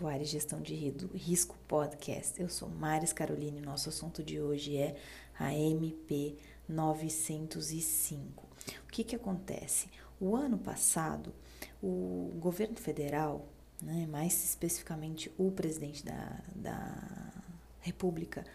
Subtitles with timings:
[0.00, 0.74] Atuária e Gestão de
[1.14, 2.40] Risco Podcast.
[2.40, 3.60] Eu sou Maris Caroline.
[3.60, 4.96] Nosso assunto de hoje é
[5.38, 8.46] a MP 905.
[8.82, 9.90] O que, que acontece?
[10.18, 11.34] O ano passado,
[11.82, 13.46] o governo federal,
[13.82, 17.34] né, mais especificamente o presidente da, da
[17.80, 18.46] República,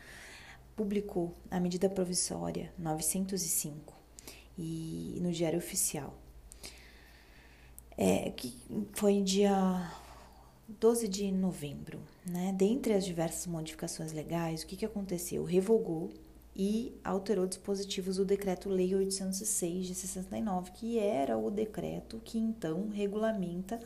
[0.76, 3.94] publicou a medida provisória 905
[4.58, 6.12] e no Diário Oficial.
[7.96, 8.52] É, que
[8.94, 9.92] foi dia
[10.68, 12.54] 12 de novembro, né?
[12.58, 15.44] Dentre as diversas modificações legais, o que, que aconteceu?
[15.44, 16.12] Revogou
[16.56, 23.80] e alterou dispositivos do Decreto-Lei 806 de 69, que era o decreto que então regulamenta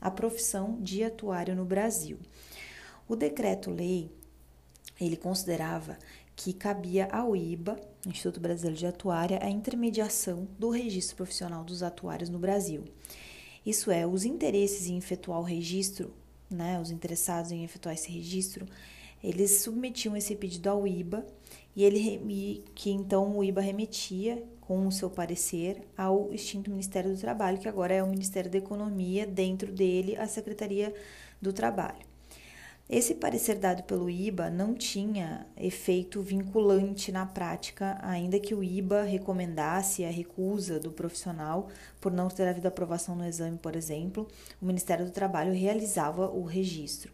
[0.00, 2.18] a profissão de atuário no Brasil.
[3.08, 4.10] O Decreto-Lei
[5.00, 5.96] ele considerava
[6.36, 12.28] que cabia ao IBA, Instituto Brasileiro de Atuária, a intermediação do registro profissional dos atuários
[12.28, 12.84] no Brasil.
[13.64, 16.12] Isso é, os interesses em efetuar o registro,
[16.50, 18.66] né, os interessados em efetuar esse registro,
[19.22, 21.26] eles submetiam esse pedido ao IBA
[21.74, 27.20] e ele que então o IBA remetia com o seu parecer ao extinto Ministério do
[27.20, 30.94] Trabalho, que agora é o Ministério da Economia, dentro dele a Secretaria
[31.40, 32.07] do Trabalho.
[32.88, 39.02] Esse parecer dado pelo IBA não tinha efeito vinculante na prática, ainda que o IBA
[39.02, 41.68] recomendasse a recusa do profissional
[42.00, 44.26] por não ter havido aprovação no exame, por exemplo,
[44.58, 47.12] o Ministério do Trabalho realizava o registro.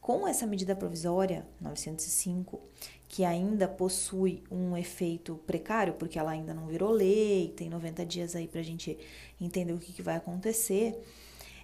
[0.00, 2.58] Com essa medida provisória 905,
[3.06, 8.34] que ainda possui um efeito precário, porque ela ainda não virou lei, tem 90 dias
[8.34, 8.98] aí para a gente
[9.38, 10.98] entender o que, que vai acontecer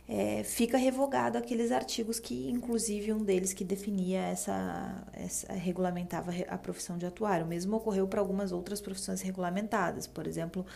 [0.09, 6.59] é, fica revogado aqueles artigos que, inclusive, um deles que definia essa, essa regulamentava a
[6.59, 7.47] profissão de atuário.
[7.47, 10.67] O mesmo ocorreu para algumas outras profissões regulamentadas, por exemplo,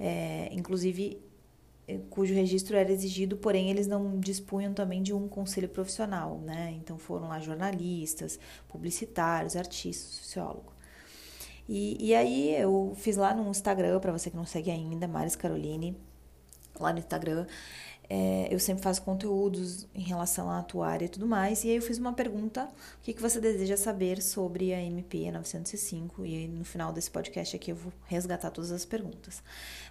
[0.00, 1.20] é, inclusive
[1.86, 6.72] é, cujo registro era exigido, porém eles não dispunham também de um conselho profissional, né?
[6.78, 10.74] Então foram lá jornalistas, publicitários, artistas, sociólogos.
[11.68, 15.36] E, e aí eu fiz lá no Instagram, para você que não segue ainda, Maris
[15.36, 15.96] Caroline,
[16.82, 17.46] lá no Instagram,
[18.10, 21.62] é, eu sempre faço conteúdos em relação à atuária e tudo mais.
[21.62, 25.30] E aí eu fiz uma pergunta: o que, que você deseja saber sobre a MP
[25.30, 26.24] 905?
[26.24, 29.42] E no final desse podcast aqui eu vou resgatar todas as perguntas.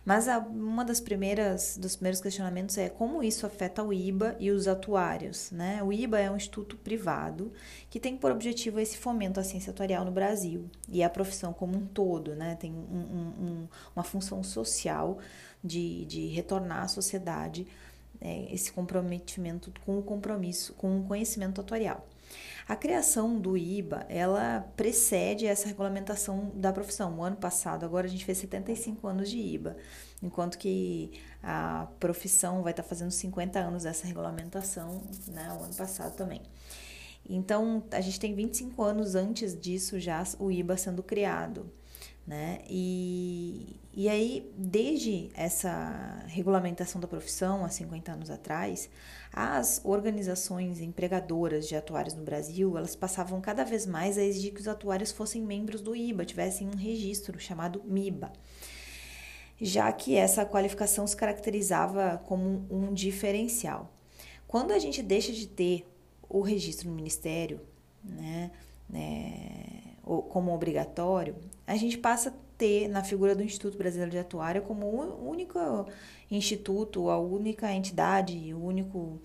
[0.04, 4.50] Mas a, uma das primeiras dos primeiros questionamentos é como isso afeta o IBA e
[4.50, 5.52] os atuários.
[5.52, 5.84] Né?
[5.84, 7.52] O IBA é um instituto privado
[7.88, 11.78] que tem por objetivo esse fomento à ciência atuarial no Brasil e a profissão como
[11.78, 12.34] um todo.
[12.34, 12.56] Né?
[12.56, 15.20] Tem um, um, um, uma função social
[15.64, 17.68] de, de retornar à sociedade
[18.20, 22.08] é, esse comprometimento com o compromisso, com o conhecimento atuarial.
[22.68, 27.18] A criação do IBA, ela precede essa regulamentação da profissão.
[27.18, 29.78] O ano passado, agora a gente fez 75 anos de IBA,
[30.22, 36.16] enquanto que a profissão vai estar fazendo 50 anos dessa regulamentação, né, o ano passado
[36.16, 36.42] também.
[37.30, 41.72] Então, a gente tem 25 anos antes disso já o IBA sendo criado
[42.28, 42.60] né?
[42.70, 48.90] E, e aí, desde essa regulamentação da profissão, há 50 anos atrás,
[49.32, 54.60] as organizações empregadoras de atuários no Brasil, elas passavam cada vez mais a exigir que
[54.60, 58.34] os atuários fossem membros do IBA, tivessem um registro chamado MIBA,
[59.60, 63.94] já que essa qualificação se caracterizava como um diferencial.
[64.46, 65.88] Quando a gente deixa de ter
[66.28, 67.62] o registro no Ministério,
[68.04, 68.52] né,
[68.90, 69.87] né
[70.30, 71.36] como obrigatório,
[71.66, 75.60] a gente passa a ter na figura do Instituto Brasileiro de Atuária como o único
[76.30, 79.20] instituto, a única entidade, o único,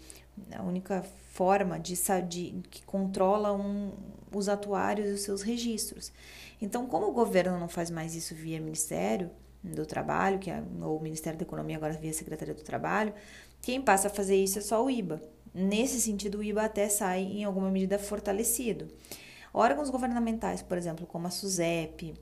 [0.55, 1.95] a única forma de,
[2.29, 3.93] de que controla um,
[4.35, 6.13] os atuários e os seus registros.
[6.61, 9.31] Então, como o governo não faz mais isso via Ministério
[9.63, 13.15] do Trabalho, que é, ou Ministério da Economia agora via Secretaria do Trabalho,
[13.61, 15.23] quem passa a fazer isso é só o IBA.
[15.55, 18.89] Nesse sentido, o IBA até sai em alguma medida fortalecido.
[19.53, 22.15] Órgãos governamentais, por exemplo, como a SUSEP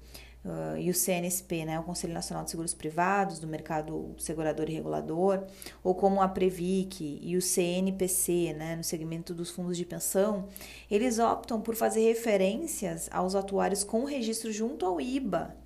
[0.44, 4.74] uh, e o CNSP, né, o Conselho Nacional de Seguros Privados, do Mercado Segurador e
[4.74, 5.44] Regulador,
[5.82, 10.48] ou como a Previc e o CNPC, né, no segmento dos fundos de pensão,
[10.90, 15.56] eles optam por fazer referências aos atuários com registro junto ao IBA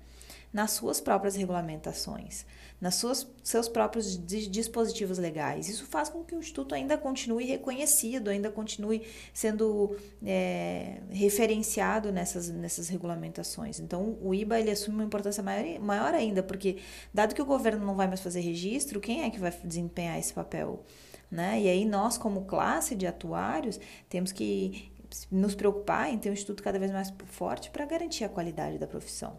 [0.53, 2.45] nas suas próprias regulamentações,
[2.79, 5.69] nas suas seus próprios dispositivos legais.
[5.69, 9.95] Isso faz com que o Instituto ainda continue reconhecido, ainda continue sendo
[10.25, 13.79] é, referenciado nessas, nessas regulamentações.
[13.79, 16.77] Então, o IBA ele assume uma importância maior, maior ainda, porque,
[17.13, 20.33] dado que o governo não vai mais fazer registro, quem é que vai desempenhar esse
[20.33, 20.83] papel?
[21.29, 21.61] Né?
[21.61, 23.79] E aí, nós, como classe de atuários,
[24.09, 24.91] temos que
[25.31, 28.87] nos preocupar em ter um instituto cada vez mais forte para garantir a qualidade da
[28.87, 29.37] profissão.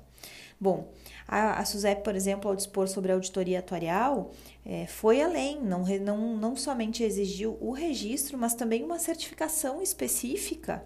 [0.58, 0.90] Bom,
[1.28, 4.32] a, a por exemplo, ao dispor sobre a auditoria atuarial,
[4.64, 10.82] é, foi além, não, não, não somente exigiu o registro, mas também uma certificação específica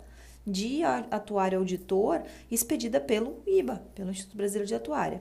[0.46, 5.20] de atuário auditor expedida pelo IBA, pelo Instituto Brasileiro de Atuária.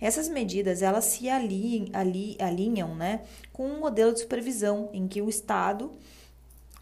[0.00, 1.88] Essas medidas elas se alinham,
[2.38, 5.90] alinham né, com um modelo de supervisão em que o Estado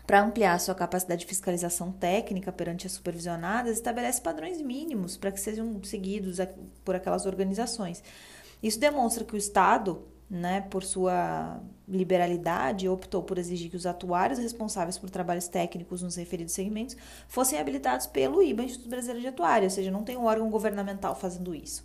[0.09, 5.39] para ampliar sua capacidade de fiscalização técnica perante as supervisionadas, estabelece padrões mínimos para que
[5.39, 6.39] sejam seguidos
[6.83, 8.03] por aquelas organizações.
[8.63, 10.01] Isso demonstra que o Estado,
[10.31, 16.17] né, por sua liberalidade, optou por exigir que os atuários responsáveis por trabalhos técnicos nos
[16.17, 16.97] referidos segmentos
[17.29, 21.15] fossem habilitados pelo IBA, Instituto Brasileiro de Atuária, ou seja, não tem um órgão governamental
[21.15, 21.85] fazendo isso.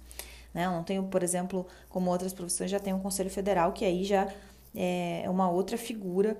[0.54, 0.66] Né?
[0.66, 4.06] Eu não tenho, por exemplo, como outras profissões, já tem um Conselho Federal, que aí
[4.06, 4.31] já
[4.74, 6.38] é uma outra figura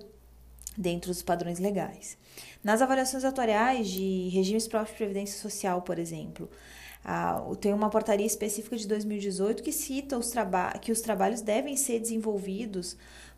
[0.77, 2.17] dentro dos padrões legais.
[2.63, 6.49] Nas avaliações atuariais de regimes próprios de previdência social, por exemplo,
[7.59, 10.31] tem uma portaria específica de 2018 que cita os
[10.81, 12.95] que os trabalhos devem ser desenvolvidos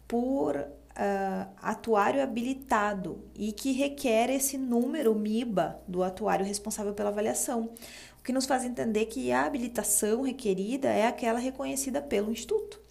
[0.08, 0.56] por
[0.96, 7.72] uh, atuário habilitado e que requer esse número MIBA do atuário responsável pela avaliação,
[8.20, 12.85] o que nos faz entender que a habilitação requerida é aquela reconhecida pelo Instituto.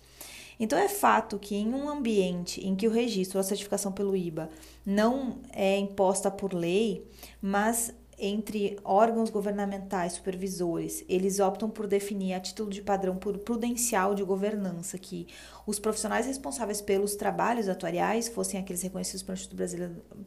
[0.59, 4.17] Então, é fato que em um ambiente em que o registro ou a certificação pelo
[4.17, 4.49] IBA
[4.85, 7.07] não é imposta por lei,
[7.41, 14.23] mas entre órgãos governamentais supervisores, eles optam por definir a título de padrão prudencial de
[14.23, 15.27] governança que
[15.67, 19.57] os profissionais responsáveis pelos trabalhos atuariais fossem aqueles reconhecidos pelo Instituto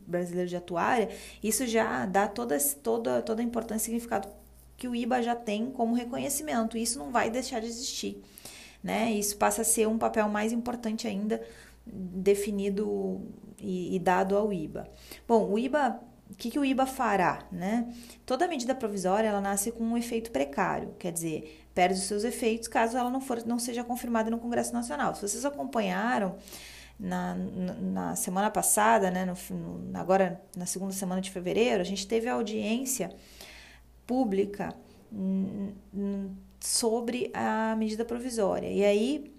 [0.06, 1.09] Brasileiro, de Atuária,
[1.41, 4.27] isso já dá toda, toda, toda a importância e significado
[4.75, 6.77] que o IBA já tem como reconhecimento.
[6.77, 8.21] Isso não vai deixar de existir
[8.83, 9.12] né?
[9.12, 11.41] Isso passa a ser um papel mais importante ainda
[11.85, 13.21] definido
[13.59, 14.88] e, e dado ao IBA.
[15.27, 17.47] Bom, o IBA o que, que, o IBA fará?
[17.51, 17.94] Né?
[18.25, 22.68] Toda medida provisória ela nasce com um efeito precário, quer dizer, perde os seus efeitos
[22.68, 25.15] caso ela não, for, não seja confirmada no Congresso Nacional.
[25.15, 26.35] Se vocês acompanharam
[27.00, 29.35] na, na, na semana passada, né, no,
[29.97, 33.09] agora na segunda semana de fevereiro, a gente teve a audiência
[34.06, 34.75] pública
[36.59, 38.68] sobre a medida provisória.
[38.68, 39.31] E aí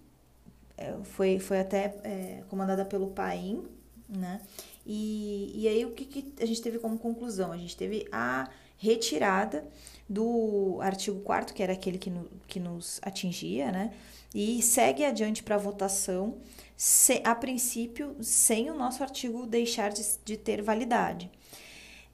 [0.77, 3.65] é, foi, foi até é, comandada pelo PAIM,
[4.09, 4.41] né?
[4.87, 7.53] E, e aí o que, que a gente teve como conclusão?
[7.53, 8.49] A gente teve a
[8.79, 9.67] retirada
[10.09, 13.93] do artigo 4 que era aquele que, no, que nos atingia, né?
[14.35, 16.39] E segue adiante para votação,
[16.77, 21.31] se, a princípio, sem o nosso artigo deixar de, de ter validade.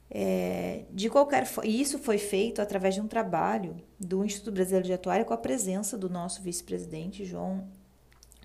[0.09, 5.25] É, de qualquer isso foi feito através de um trabalho do Instituto Brasileiro de Atuária
[5.25, 7.67] com a presença do nosso vice-presidente, João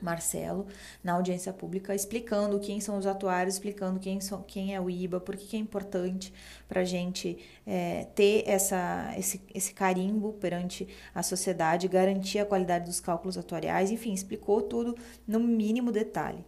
[0.03, 0.67] Marcelo,
[1.05, 5.21] na audiência pública, explicando quem são os atuários, explicando quem, são, quem é o IBA,
[5.21, 6.33] por que é importante
[6.67, 12.87] para a gente é, ter essa, esse, esse carimbo perante a sociedade, garantir a qualidade
[12.87, 14.97] dos cálculos atuariais, enfim, explicou tudo
[15.27, 16.45] no mínimo detalhe.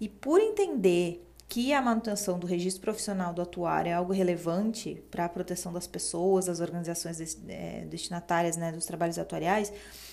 [0.00, 5.24] E por entender que a manutenção do registro profissional do atuário é algo relevante para
[5.24, 9.72] a proteção das pessoas, das organizações é, destinatárias né, dos trabalhos atuariais,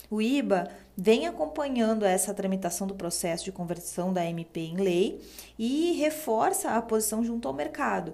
[0.10, 5.22] o IBA vem acompanhando essa tramitação do processo de conversão da MP em lei
[5.60, 8.14] e reforça a posição junto ao mercado.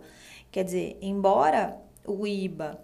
[0.51, 2.83] Quer dizer, embora o IBA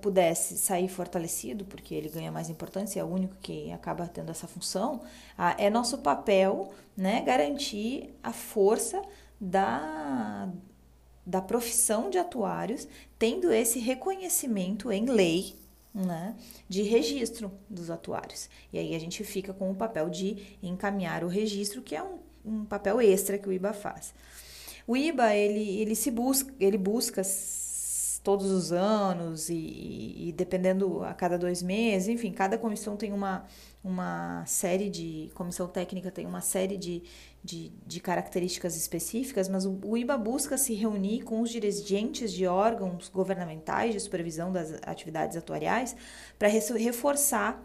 [0.00, 4.46] pudesse sair fortalecido, porque ele ganha mais importância, é o único que acaba tendo essa
[4.46, 5.00] função,
[5.58, 9.02] é nosso papel né, garantir a força
[9.40, 10.48] da,
[11.24, 12.88] da profissão de atuários,
[13.18, 15.54] tendo esse reconhecimento em lei
[15.94, 16.34] né,
[16.68, 18.48] de registro dos atuários.
[18.72, 22.18] E aí a gente fica com o papel de encaminhar o registro, que é um,
[22.44, 24.12] um papel extra que o IBA faz.
[24.86, 27.22] O IBA ele, ele se busca, ele busca
[28.22, 33.46] todos os anos e, e, dependendo a cada dois meses, enfim, cada comissão tem uma,
[33.84, 35.30] uma série de.
[35.34, 37.02] Comissão técnica tem uma série de,
[37.44, 42.46] de, de características específicas, mas o, o, IBA busca se reunir com os dirigentes de
[42.46, 45.94] órgãos governamentais de supervisão das atividades atuariais
[46.38, 47.62] para reforçar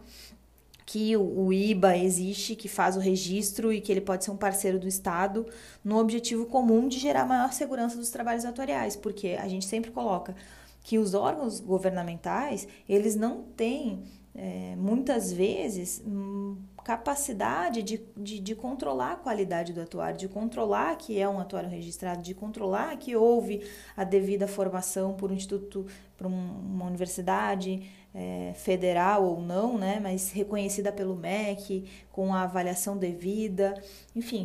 [0.84, 4.78] que o, IBA existe, que faz o registro e que ele pode ser um parceiro
[4.78, 5.46] do Estado
[5.84, 10.34] no objetivo comum de gerar maior segurança dos trabalhos atuariais, porque a gente sempre coloca
[10.82, 14.02] que os órgãos governamentais eles não têm
[14.34, 20.96] é, muitas vezes hum, capacidade de, de, de, controlar a qualidade do atuário, de controlar
[20.96, 23.62] que é um atuário registrado, de controlar que houve
[23.96, 25.84] a devida formação por um instituto,
[26.16, 32.96] por uma universidade é, federal ou não, né, mas reconhecida pelo MEC, com a avaliação
[32.96, 33.74] devida.
[34.14, 34.44] Enfim,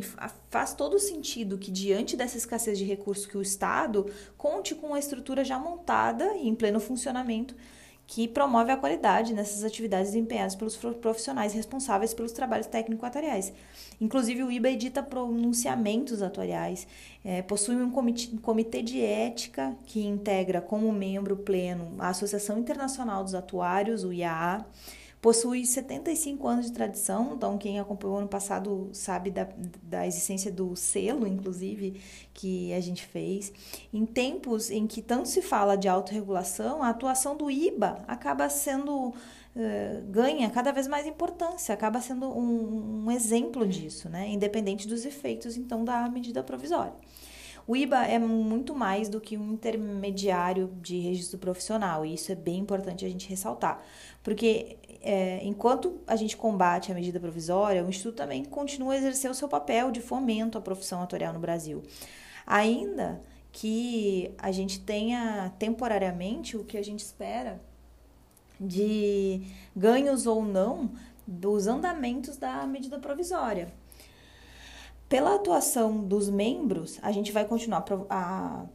[0.50, 4.98] faz todo sentido que, diante dessa escassez de recursos, que o Estado conte com uma
[4.98, 7.54] estrutura já montada e em pleno funcionamento
[8.06, 13.52] que promove a qualidade nessas atividades desempenhadas pelos profissionais responsáveis pelos trabalhos técnico-atuariais.
[14.00, 16.86] Inclusive, o IBA edita pronunciamentos atuariais,
[17.24, 22.58] é, possui um comitê, um comitê de ética que integra como membro pleno a Associação
[22.58, 24.64] Internacional dos Atuários, o IAA,
[25.26, 29.48] Possui 75 anos de tradição, então quem acompanhou ano passado sabe da,
[29.82, 32.00] da existência do selo, inclusive,
[32.32, 33.52] que a gente fez.
[33.92, 39.08] Em tempos em que tanto se fala de autorregulação, a atuação do IBA acaba sendo.
[39.08, 44.28] Uh, ganha cada vez mais importância, acaba sendo um, um exemplo disso, né?
[44.28, 46.94] independente dos efeitos, então, da medida provisória.
[47.66, 52.34] O IBA é muito mais do que um intermediário de registro profissional, e isso é
[52.34, 53.82] bem importante a gente ressaltar,
[54.22, 59.30] porque é, enquanto a gente combate a medida provisória, o Instituto também continua a exercer
[59.30, 61.82] o seu papel de fomento à profissão atuarial no Brasil.
[62.46, 63.20] Ainda
[63.50, 67.60] que a gente tenha temporariamente o que a gente espera
[68.60, 69.42] de
[69.74, 70.90] ganhos ou não
[71.26, 73.72] dos andamentos da medida provisória.
[75.08, 78.66] Pela atuação dos membros, a gente vai continuar a,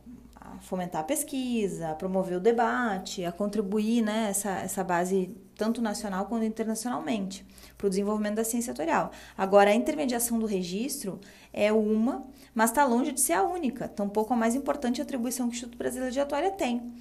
[0.62, 6.26] fomentar a pesquisa, a promover o debate, a contribuir né, essa, essa base tanto nacional
[6.26, 7.46] quanto internacionalmente,
[7.78, 9.12] para o desenvolvimento da ciência atuarial.
[9.38, 11.20] Agora, a intermediação do registro
[11.52, 15.54] é uma, mas está longe de ser a única, tampouco a mais importante atribuição que
[15.54, 16.94] o Instituto Brasileiro de Atuária tem.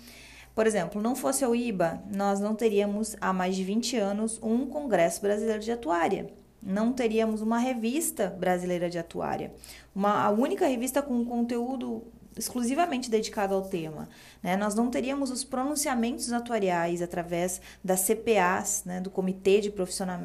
[0.54, 4.66] Por exemplo, não fosse o IBA, nós não teríamos há mais de 20 anos um
[4.66, 6.39] Congresso Brasileiro de Atuária.
[6.62, 9.52] Não teríamos uma revista brasileira de atuária.
[9.94, 12.02] Uma, a única revista com conteúdo
[12.36, 14.08] exclusivamente dedicado ao tema.
[14.42, 14.56] Né?
[14.56, 19.00] Nós não teríamos os pronunciamentos atuariais através das CPAs, né?
[19.00, 19.72] do Comitê de,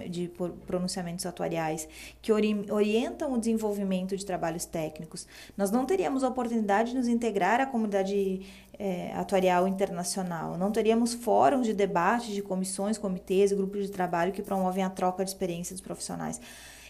[0.09, 0.31] de
[0.65, 1.87] Pronunciamentos Atuariais,
[2.21, 5.27] que ori orientam o desenvolvimento de trabalhos técnicos.
[5.57, 8.45] Nós não teríamos a oportunidade de nos integrar à comunidade
[8.79, 10.57] é, atuarial internacional.
[10.57, 14.89] Não teríamos fóruns de debate de comissões, comitês e grupos de trabalho que promovem a
[14.89, 16.39] troca de experiências dos profissionais.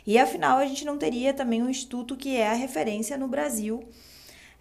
[0.06, 3.84] E afinal, a gente não teria também um instituto que é a referência no Brasil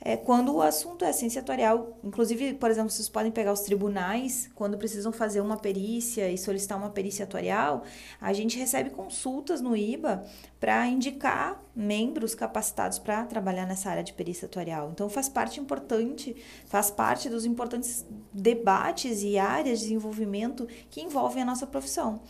[0.01, 1.99] é, quando o assunto é ciência atuarial.
[2.05, 6.77] Inclusive, por exemplo, vocês podem pegar os tribunais, quando precisam fazer uma perícia e solicitar
[6.77, 7.85] uma perícia atuarial,
[8.21, 10.25] a gente recebe consultas no IBA
[10.61, 14.91] para indicar membros capacitados para trabalhar nessa área de perícia atuarial.
[14.93, 16.37] Então, faz parte importante,
[16.67, 22.21] faz parte dos importantes debates e áreas de desenvolvimento que envolvem a nossa profissão.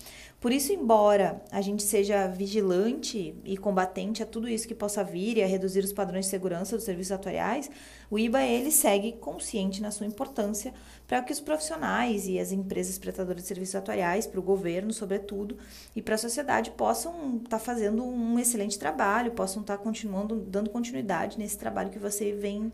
[0.44, 5.38] Por isso, embora a gente seja vigilante e combatente a tudo isso que possa vir
[5.38, 7.70] e a reduzir os padrões de segurança dos serviços atuariais,
[8.10, 10.74] o IBA ele segue consciente na sua importância
[11.08, 15.56] para que os profissionais e as empresas prestadoras de serviços atuariais, para o governo, sobretudo,
[15.96, 20.36] e para a sociedade possam estar tá fazendo um excelente trabalho, possam estar tá continuando
[20.36, 22.70] dando continuidade nesse trabalho que você vem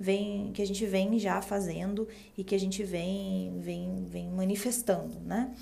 [0.00, 5.20] vem que a gente vem já fazendo e que a gente vem vem, vem manifestando,
[5.20, 5.52] né?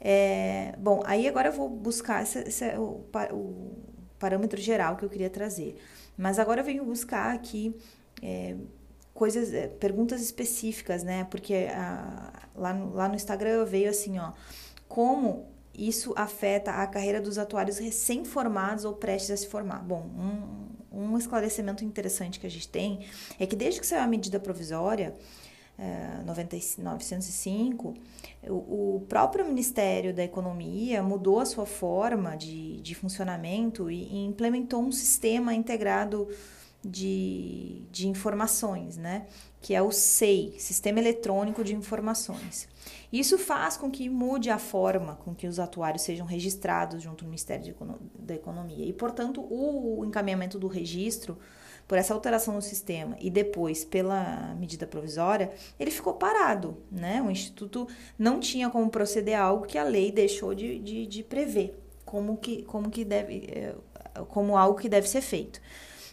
[0.00, 3.76] É, bom, aí agora eu vou buscar esse, é o, o,
[4.18, 5.76] parâmetro geral que eu queria trazer.
[6.16, 7.74] Mas agora eu venho buscar aqui
[8.22, 8.56] é,
[9.12, 11.24] coisas, é, perguntas específicas, né?
[11.30, 14.32] Porque a, lá, no, lá no Instagram veio assim, ó,
[14.88, 19.82] como isso afeta a carreira dos atuários recém-formados ou prestes a se formar?
[19.82, 20.08] Bom,
[20.92, 23.06] um, um esclarecimento interessante que a gente tem
[23.38, 25.14] é que desde que saiu a medida provisória,
[25.78, 27.94] é, 905,
[28.48, 34.82] o, próprio Ministério da Economia mudou a sua forma de, de funcionamento e, e implementou
[34.82, 36.28] um sistema integrado
[36.82, 39.26] de, de informações, né?
[39.60, 42.68] que é o SEI, Sistema Eletrônico de Informações.
[43.12, 47.28] Isso faz com que mude a forma com que os atuários sejam registrados junto ao
[47.28, 47.74] Ministério
[48.18, 48.86] da Economia.
[48.86, 51.36] E, portanto, o encaminhamento do registro
[51.86, 57.22] por essa alteração no sistema e depois pela medida provisória, ele ficou parado, né?
[57.22, 57.86] O Instituto
[58.18, 62.36] não tinha como proceder a algo que a lei deixou de, de, de prever como
[62.36, 63.74] que, como que deve, eh,
[64.28, 65.60] como algo que deve ser feito.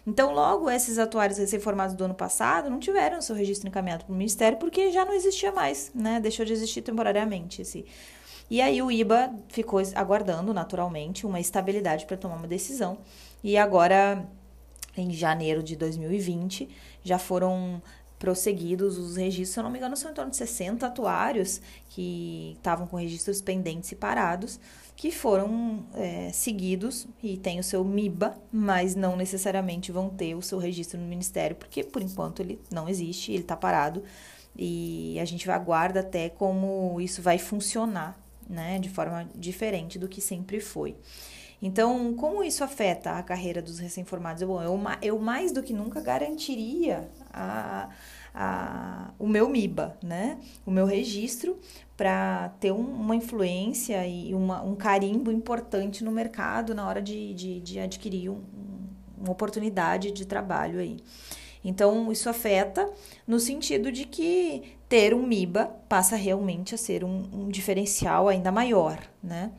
[0.06, 4.18] Então, logo, esses atuários recém-formados do ano passado não tiveram seu registro encaminhado para o
[4.18, 6.20] Ministério porque já não existia mais, né?
[6.20, 7.86] Deixou de existir temporariamente esse.
[8.50, 12.98] E aí o IBA ficou aguardando, naturalmente, uma estabilidade para tomar uma decisão.
[13.42, 14.28] E agora
[14.96, 16.70] em janeiro de 2020,
[17.04, 17.82] já foram
[18.24, 21.60] prosseguidos os registros, se eu não me engano, são em torno de 60 atuários
[21.90, 24.62] que estavam com registros pendentes e parados,
[24.96, 30.42] que foram é, seguidos e têm o seu MIBA, mas não necessariamente vão ter o
[30.42, 34.02] seu registro no Ministério, porque por enquanto ele não existe, ele está parado
[34.56, 38.18] e a gente aguarda até como isso vai funcionar,
[38.50, 40.96] né, de forma diferente do que sempre foi.
[41.66, 44.44] Então, como isso afeta a carreira dos recém-formados?
[44.44, 47.90] Bom, eu, eu mais do que nunca garantiria a,
[48.36, 50.38] a, o meu MIBA, né?
[50.66, 51.58] O meu registro
[51.96, 57.34] para ter um, uma influência e uma, um carimbo importante no mercado na hora de,
[57.34, 58.42] de, de adquirir um,
[59.18, 60.98] uma oportunidade de trabalho aí.
[61.64, 62.92] Então, isso afeta
[63.26, 68.52] no sentido de que ter um MIBA passa realmente a ser um, um diferencial ainda
[68.52, 69.50] maior, né?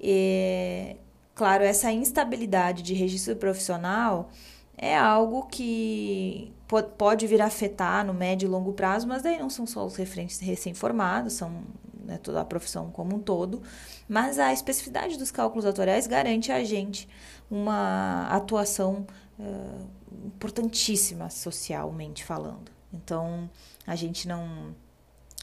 [0.00, 0.96] E,
[1.36, 4.30] claro, essa instabilidade de registro profissional
[4.76, 6.52] é algo que
[6.98, 9.96] pode vir a afetar no médio e longo prazo, mas daí não são só os
[9.96, 11.62] referentes recém-formados, são
[12.04, 13.62] né, toda a profissão como um todo,
[14.08, 17.08] mas a especificidade dos cálculos atuariais garante a gente
[17.50, 19.06] uma atuação
[19.38, 19.86] uh,
[20.24, 22.70] importantíssima socialmente falando.
[22.92, 23.48] Então,
[23.86, 24.74] a gente não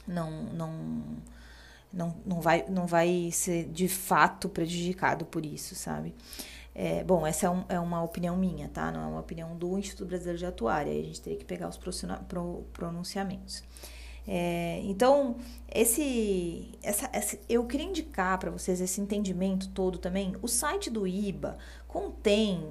[0.07, 1.03] não não
[1.93, 6.15] não, não, vai, não vai ser de fato prejudicado por isso, sabe?
[6.75, 8.91] É, bom, essa é, um, é, uma opinião minha, tá?
[8.91, 10.91] Não é uma opinião do Instituto Brasileiro de Atuária.
[10.91, 11.79] A gente teria que pegar os
[12.73, 13.63] pronunciamentos.
[14.27, 15.35] É, então,
[15.71, 20.35] esse, essa, essa, eu queria indicar para vocês esse entendimento todo também.
[20.41, 21.57] O site do IBA
[21.87, 22.65] contém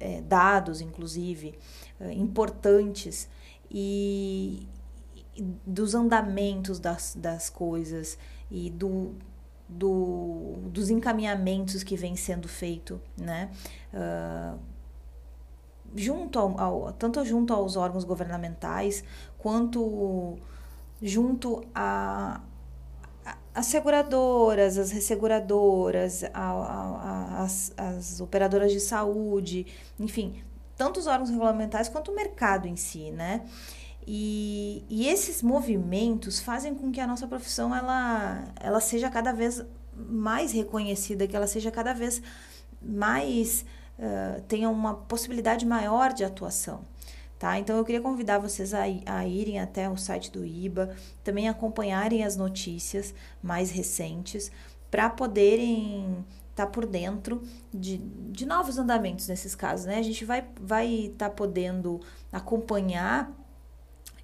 [0.00, 1.58] é, dados, inclusive,
[2.00, 3.28] é, importantes
[3.70, 4.66] e,
[5.66, 8.18] dos andamentos das, das coisas
[8.50, 9.14] e do,
[9.68, 13.50] do, dos encaminhamentos que vem sendo feito, né?
[13.92, 14.58] Uh,
[15.94, 19.02] junto ao, ao, tanto junto aos órgãos governamentais
[19.38, 20.36] quanto
[21.00, 22.40] junto a,
[23.54, 29.66] as seguradoras, as resseguradoras, a, a, as, as operadoras de saúde,
[29.98, 30.42] enfim,
[30.76, 33.44] tanto os órgãos regulamentais quanto o mercado em si, né?
[34.10, 39.62] E, e esses movimentos fazem com que a nossa profissão ela, ela seja cada vez
[39.94, 42.22] mais reconhecida, que ela seja cada vez
[42.80, 43.66] mais
[43.98, 46.86] uh, tenha uma possibilidade maior de atuação.
[47.38, 47.58] Tá?
[47.58, 52.24] Então eu queria convidar vocês a, a, irem até o site do IBA, também acompanharem
[52.24, 54.50] as notícias mais recentes
[54.90, 57.42] para poderem estar tá por dentro
[57.74, 59.84] de, de novos andamentos nesses casos.
[59.84, 59.98] Né?
[59.98, 62.00] A gente vai estar vai tá podendo
[62.32, 63.30] acompanhar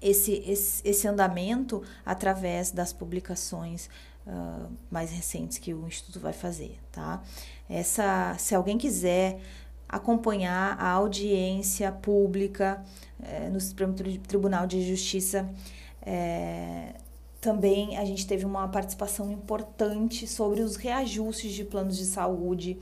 [0.05, 3.89] esse, esse, esse andamento através das publicações
[4.27, 7.23] uh, mais recentes que o Instituto vai fazer, tá?
[7.67, 9.39] Essa, se alguém quiser
[9.89, 12.83] acompanhar a audiência pública
[13.21, 15.47] eh, no Supremo Tribunal de Justiça,
[16.01, 16.93] eh,
[17.39, 22.79] também a gente teve uma participação importante sobre os reajustes de planos de saúde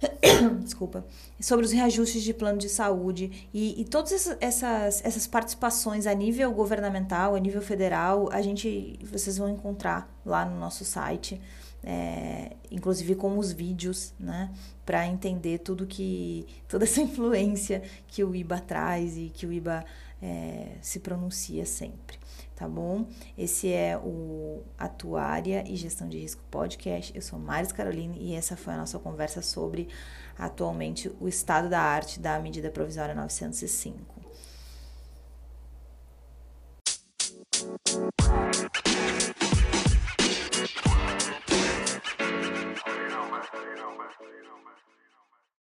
[0.62, 1.04] desculpa,
[1.40, 6.52] sobre os reajustes de plano de saúde e, e todas essas, essas participações a nível
[6.52, 11.40] governamental, a nível federal, a gente, vocês vão encontrar lá no nosso site,
[11.82, 14.50] é, inclusive com os vídeos, né,
[14.84, 19.84] para entender tudo que, toda essa influência que o IBA traz e que o IBA
[20.22, 22.23] é, se pronuncia sempre
[22.54, 23.06] tá bom?
[23.36, 27.14] Esse é o Atuária e Gestão de Risco Podcast.
[27.14, 29.88] Eu sou Maris Caroline e essa foi a nossa conversa sobre
[30.38, 34.23] atualmente o estado da arte da medida provisória 905.